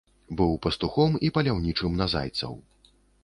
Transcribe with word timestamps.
Быў 0.37 0.53
пастухом 0.65 1.11
і 1.27 1.29
паляўнічым 1.37 1.91
на 2.01 2.09
зайцаў. 2.17 2.53